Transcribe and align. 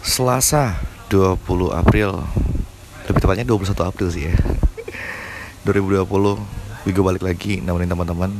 Selasa 0.00 0.80
20 1.12 1.76
April. 1.76 2.24
Lebih 3.04 3.20
tepatnya 3.20 3.44
21 3.44 3.76
April 3.84 4.08
sih 4.08 4.32
ya. 4.32 4.36
2020 5.68 6.08
Wigo 6.88 7.04
balik 7.04 7.20
lagi 7.20 7.60
nemenin 7.60 7.92
teman-teman. 7.92 8.32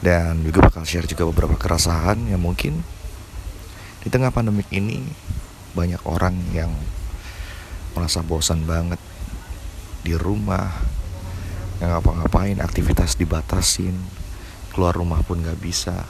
Dan 0.00 0.40
Wigo 0.40 0.64
bakal 0.64 0.88
share 0.88 1.04
juga 1.04 1.28
beberapa 1.28 1.60
keresahan 1.60 2.28
yang 2.28 2.40
mungkin 2.40 2.84
Di 4.04 4.12
tengah 4.12 4.28
pandemik 4.28 4.68
ini 4.68 5.00
Banyak 5.72 6.04
orang 6.04 6.36
yang 6.52 6.68
Merasa 7.96 8.20
bosan 8.20 8.68
banget 8.68 9.00
Di 10.04 10.12
rumah 10.12 10.68
Yang 11.80 11.96
ngapa-ngapain 11.96 12.60
aktivitas 12.60 13.16
dibatasin 13.16 13.96
Keluar 14.76 14.92
rumah 14.92 15.24
pun 15.24 15.40
gak 15.40 15.56
bisa. 15.56 16.04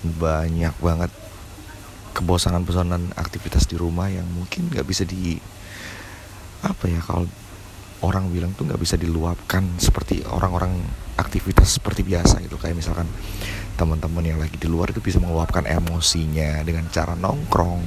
Banyak 0.00 0.72
banget 0.80 1.12
kebosanan-bosanan 2.18 3.14
aktivitas 3.14 3.70
di 3.70 3.78
rumah 3.78 4.10
yang 4.10 4.26
mungkin 4.26 4.66
nggak 4.74 4.86
bisa 4.86 5.06
di 5.06 5.38
apa 6.66 6.90
ya 6.90 6.98
kalau 6.98 7.30
orang 8.02 8.30
bilang 8.30 8.54
tuh 8.54 8.66
nggak 8.66 8.78
bisa 8.78 8.94
diluapkan 8.98 9.78
seperti 9.78 10.22
orang-orang 10.26 10.74
aktivitas 11.18 11.78
seperti 11.78 12.06
biasa 12.06 12.42
gitu. 12.42 12.58
Kayak 12.58 12.78
misalkan 12.78 13.06
teman-teman 13.74 14.22
yang 14.22 14.38
lagi 14.38 14.54
di 14.58 14.66
luar 14.70 14.90
itu 14.90 15.02
bisa 15.02 15.18
meluapkan 15.18 15.66
emosinya 15.66 16.62
dengan 16.62 16.86
cara 16.90 17.18
nongkrong 17.18 17.82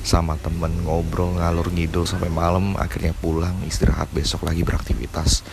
sama 0.00 0.36
temen 0.40 0.80
ngobrol 0.84 1.36
ngalur 1.36 1.68
ngidul 1.68 2.08
sampai 2.08 2.32
malam 2.32 2.72
akhirnya 2.80 3.12
pulang 3.12 3.52
istirahat 3.68 4.08
besok 4.12 4.48
lagi 4.48 4.64
beraktivitas. 4.64 5.44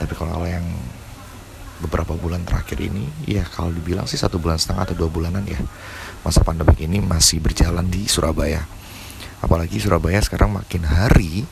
Tapi 0.00 0.12
kalau 0.16 0.44
yang 0.48 0.64
beberapa 1.82 2.14
bulan 2.14 2.46
terakhir 2.46 2.78
ini 2.78 3.10
ya 3.26 3.42
kalau 3.42 3.74
dibilang 3.74 4.06
sih 4.06 4.18
satu 4.18 4.38
bulan 4.38 4.60
setengah 4.60 4.86
atau 4.90 4.96
dua 4.96 5.10
bulanan 5.10 5.42
ya 5.42 5.58
masa 6.22 6.40
pandemi 6.46 6.78
ini 6.80 7.02
masih 7.02 7.42
berjalan 7.42 7.84
di 7.90 8.06
Surabaya. 8.06 8.62
Apalagi 9.44 9.76
Surabaya 9.82 10.22
sekarang 10.24 10.56
makin 10.56 10.86
hari 10.86 11.44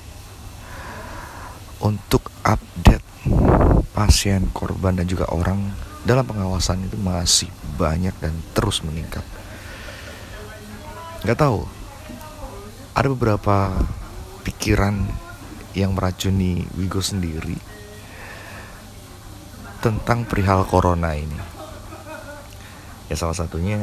untuk 1.82 2.30
update 2.46 3.04
pasien 3.92 4.48
korban 4.54 4.96
dan 4.96 5.04
juga 5.04 5.28
orang 5.28 5.60
dalam 6.02 6.24
pengawasan 6.24 6.88
itu 6.88 6.96
masih 6.96 7.50
banyak 7.76 8.14
dan 8.22 8.32
terus 8.56 8.80
meningkat. 8.80 9.22
Nggak 11.22 11.38
tahu 11.38 11.68
ada 12.96 13.08
beberapa 13.12 13.76
pikiran 14.42 15.04
yang 15.76 15.92
meracuni 15.96 16.64
Wigo 16.76 17.00
sendiri 17.00 17.56
tentang 19.82 20.22
perihal 20.22 20.62
corona 20.62 21.18
ini. 21.18 21.42
Ya 23.10 23.18
salah 23.18 23.34
satunya 23.34 23.82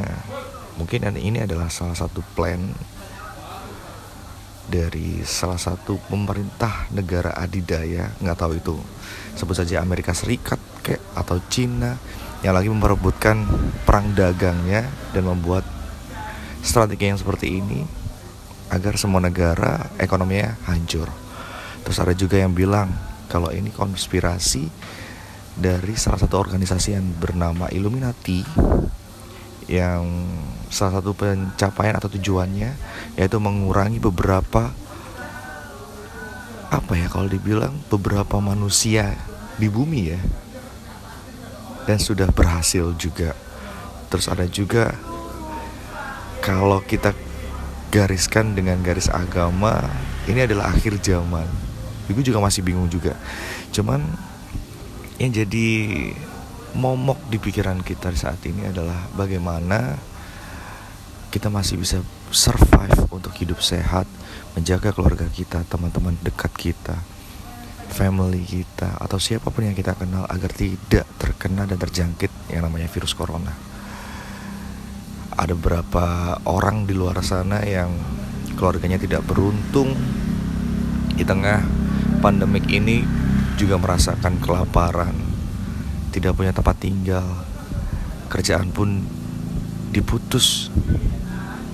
mungkin 0.80 1.04
ini 1.20 1.44
adalah 1.44 1.68
salah 1.68 1.94
satu 1.94 2.24
plan 2.34 2.72
dari 4.70 5.20
salah 5.28 5.60
satu 5.60 6.00
pemerintah 6.08 6.88
negara 6.96 7.36
adidaya 7.36 8.16
nggak 8.22 8.38
tahu 8.38 8.54
itu 8.56 8.78
sebut 9.36 9.60
saja 9.60 9.84
Amerika 9.84 10.16
Serikat 10.16 10.62
kayak 10.86 11.04
atau 11.18 11.42
Cina 11.52 11.98
yang 12.46 12.56
lagi 12.56 12.72
memperebutkan 12.72 13.44
perang 13.84 14.16
dagangnya 14.16 14.88
dan 15.12 15.28
membuat 15.28 15.68
strategi 16.64 17.12
yang 17.12 17.20
seperti 17.20 17.60
ini 17.60 17.84
agar 18.72 18.96
semua 18.96 19.20
negara 19.20 19.92
ekonominya 20.00 20.56
hancur. 20.70 21.12
Terus 21.84 21.98
ada 22.00 22.14
juga 22.16 22.40
yang 22.40 22.56
bilang 22.56 22.94
kalau 23.28 23.52
ini 23.52 23.74
konspirasi 23.74 24.70
dari 25.60 26.00
salah 26.00 26.24
satu 26.24 26.40
organisasi 26.40 26.96
yang 26.96 27.06
bernama 27.20 27.68
Illuminati 27.70 28.42
yang 29.70 30.08
salah 30.74 30.98
satu 30.98 31.14
pencapaian 31.14 31.94
atau 32.00 32.10
tujuannya 32.10 32.74
yaitu 33.20 33.38
mengurangi 33.38 34.02
beberapa 34.02 34.74
apa 36.70 36.94
ya 36.98 37.06
kalau 37.10 37.30
dibilang 37.30 37.78
beberapa 37.90 38.42
manusia 38.42 39.14
di 39.60 39.68
bumi 39.68 40.02
ya. 40.16 40.22
Dan 41.86 41.98
sudah 41.98 42.30
berhasil 42.30 42.94
juga. 43.02 43.34
Terus 44.14 44.30
ada 44.30 44.46
juga 44.46 44.94
kalau 46.46 46.82
kita 46.86 47.18
gariskan 47.90 48.54
dengan 48.54 48.78
garis 48.86 49.10
agama 49.10 49.90
ini 50.30 50.46
adalah 50.46 50.70
akhir 50.70 51.02
zaman. 51.02 51.50
Ibu 52.06 52.22
juga 52.22 52.38
masih 52.38 52.62
bingung 52.62 52.90
juga. 52.90 53.18
Cuman 53.74 54.06
yang 55.20 55.36
jadi 55.36 55.68
momok 56.80 57.20
di 57.28 57.38
pikiran 57.44 57.84
kita 57.84 58.16
saat 58.16 58.40
ini 58.48 58.72
adalah 58.72 59.12
bagaimana 59.20 60.00
kita 61.30 61.52
masih 61.52 61.76
bisa 61.78 62.00
survive 62.32 63.06
untuk 63.12 63.36
hidup 63.38 63.60
sehat, 63.60 64.08
menjaga 64.56 64.96
keluarga 64.96 65.28
kita, 65.30 65.62
teman-teman 65.68 66.16
dekat 66.24 66.50
kita, 66.56 66.98
family 67.92 68.42
kita, 68.48 68.98
atau 68.98 69.20
siapa 69.22 69.52
pun 69.52 69.68
yang 69.68 69.78
kita 69.78 69.94
kenal 69.94 70.26
agar 70.26 70.50
tidak 70.56 71.06
terkena 71.22 71.68
dan 71.70 71.78
terjangkit 71.78 72.32
yang 72.50 72.66
namanya 72.66 72.90
virus 72.90 73.14
corona. 73.14 73.54
Ada 75.36 75.54
beberapa 75.54 76.36
orang 76.48 76.88
di 76.88 76.96
luar 76.98 77.22
sana 77.22 77.62
yang 77.62 77.92
keluarganya 78.58 78.98
tidak 78.98 79.22
beruntung 79.28 79.94
di 81.14 81.28
tengah 81.28 81.62
pandemik 82.24 82.66
ini 82.72 83.29
juga 83.60 83.76
merasakan 83.76 84.40
kelaparan, 84.40 85.12
tidak 86.16 86.40
punya 86.40 86.56
tempat 86.56 86.80
tinggal, 86.80 87.28
kerjaan 88.32 88.72
pun 88.72 89.04
diputus, 89.92 90.72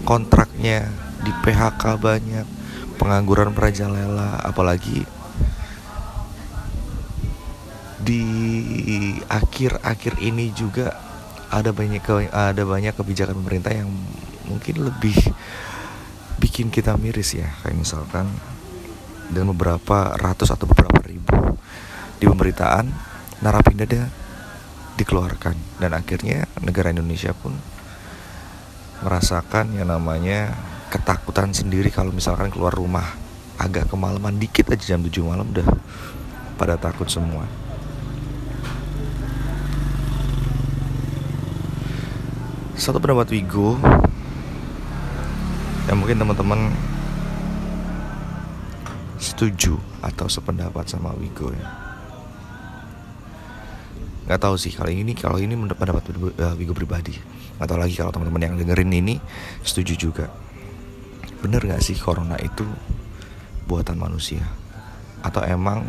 kontraknya 0.01 0.89
di 1.21 1.29
PHK 1.45 2.01
banyak, 2.01 2.47
pengangguran 2.97 3.53
merajalela, 3.53 4.41
apalagi 4.41 5.05
di 8.01 8.21
akhir-akhir 9.29 10.21
ini 10.21 10.53
juga 10.53 10.93
ada 11.49 11.69
banyak 11.73 12.01
ada 12.33 12.63
banyak 12.65 12.93
kebijakan 12.93 13.37
pemerintah 13.41 13.73
yang 13.73 13.89
mungkin 14.45 14.85
lebih 14.85 15.17
bikin 16.37 16.69
kita 16.69 16.93
miris 17.01 17.33
ya 17.33 17.49
kayak 17.65 17.81
misalkan 17.81 18.29
dan 19.31 19.49
beberapa 19.49 20.13
ratus 20.19 20.53
atau 20.53 20.69
beberapa 20.69 21.01
ribu. 21.05 21.33
Di 22.19 22.25
pemberitaan 22.29 22.89
narapidana 23.41 24.07
dikeluarkan. 24.95 25.79
Dan 25.79 25.91
akhirnya 25.95 26.47
negara 26.63 26.91
Indonesia 26.91 27.35
pun 27.35 27.55
merasakan 29.03 29.75
yang 29.75 29.91
namanya 29.91 30.55
ketakutan 30.89 31.51
sendiri 31.51 31.91
kalau 31.91 32.15
misalkan 32.15 32.49
keluar 32.49 32.71
rumah. 32.71 33.05
Agak 33.55 33.87
kemalaman 33.87 34.35
dikit 34.35 34.67
aja 34.67 34.95
jam 34.95 34.99
7 34.99 35.15
malam 35.23 35.47
udah 35.47 35.67
pada 36.59 36.75
takut 36.75 37.07
semua. 37.07 37.47
Satu 42.75 42.99
pendapat 42.99 43.31
Wigo 43.31 43.79
yang 45.87 45.97
mungkin 46.01 46.19
teman-teman 46.19 46.75
setuju 49.25 49.81
atau 50.05 50.29
sependapat 50.29 50.85
sama 50.85 51.09
Wigo 51.17 51.49
ya? 51.49 51.65
Nggak 54.29 54.41
tahu 54.41 54.55
sih 54.57 54.73
kali 54.73 55.01
ini 55.01 55.17
kalau 55.17 55.41
ini 55.41 55.57
pendapat 55.57 56.13
uh, 56.13 56.53
Wigo 56.57 56.77
pribadi. 56.77 57.17
Nggak 57.57 57.67
tahu 57.69 57.79
lagi 57.81 57.95
kalau 57.97 58.13
teman-teman 58.13 58.41
yang 58.45 58.55
dengerin 58.61 58.93
ini 58.93 59.15
setuju 59.65 59.93
juga. 59.97 60.29
Bener 61.41 61.61
nggak 61.65 61.81
sih 61.81 61.97
corona 61.97 62.37
itu 62.37 62.65
buatan 63.65 63.97
manusia? 63.97 64.45
Atau 65.25 65.41
emang 65.41 65.85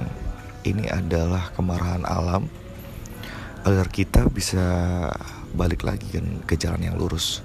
ini 0.64 0.88
adalah 0.88 1.52
kemarahan 1.52 2.08
alam 2.08 2.48
agar 3.64 3.88
kita 3.92 4.28
bisa 4.32 4.64
balik 5.56 5.84
lagi 5.84 6.08
kan 6.12 6.44
ke 6.44 6.56
jalan 6.56 6.92
yang 6.92 6.96
lurus? 6.96 7.40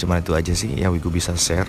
Cuman 0.00 0.24
itu 0.24 0.32
aja 0.32 0.52
sih 0.56 0.72
yang 0.76 0.96
Wigo 0.96 1.12
bisa 1.12 1.36
share 1.36 1.68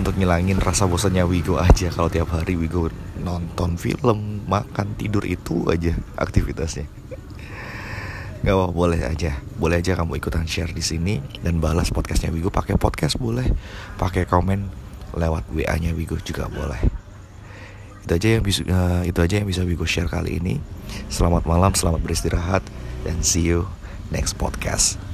untuk 0.00 0.16
ngilangin 0.16 0.56
rasa 0.56 0.88
bosannya 0.88 1.28
Wigo 1.28 1.60
aja. 1.60 1.92
Kalau 1.92 2.08
tiap 2.08 2.32
hari 2.32 2.56
Wigo 2.56 2.88
nonton 3.20 3.76
film 3.76 4.48
makan 4.48 4.96
tidur 4.96 5.22
itu 5.28 5.68
aja 5.68 5.92
aktivitasnya. 6.16 6.88
Gak 8.40 8.54
apa 8.56 8.66
boleh 8.72 9.04
aja. 9.04 9.36
Boleh 9.60 9.84
aja 9.84 9.92
kamu 10.00 10.16
ikutan 10.16 10.48
share 10.48 10.72
di 10.72 10.80
sini 10.80 11.20
dan 11.44 11.60
balas 11.60 11.92
podcastnya 11.92 12.32
Wigo. 12.32 12.48
Pakai 12.48 12.80
podcast 12.80 13.20
boleh. 13.20 13.44
Pakai 14.00 14.24
komen 14.24 14.72
lewat 15.12 15.52
WA 15.52 15.76
nya 15.76 15.92
Wigo 15.92 16.16
juga 16.24 16.48
boleh. 16.48 16.80
Itu 18.00 18.16
aja 18.16 18.40
yang 18.40 18.42
bisa 18.42 18.64
uh, 18.64 19.04
itu 19.04 19.20
aja 19.20 19.44
yang 19.44 19.48
bisa 19.52 19.60
Wigo 19.68 19.84
share 19.84 20.08
kali 20.08 20.40
ini. 20.40 20.56
Selamat 21.12 21.44
malam 21.44 21.76
selamat 21.76 22.00
beristirahat 22.00 22.64
dan 23.04 23.20
see 23.20 23.44
you 23.44 23.68
next 24.08 24.40
podcast 24.40 25.09